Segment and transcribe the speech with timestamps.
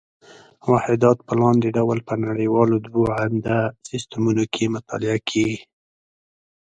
[0.71, 5.59] واحدات په لاندې ډول په نړیوالو دوو عمده سیسټمونو کې مطالعه کېږي.